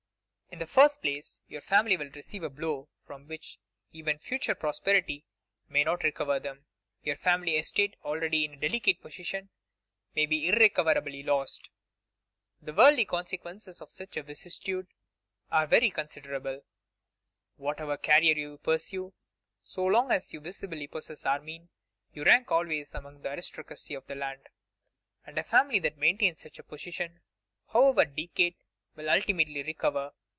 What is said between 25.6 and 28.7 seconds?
that maintains such a position, however decayed,